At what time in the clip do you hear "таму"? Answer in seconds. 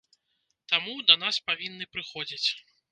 0.71-0.95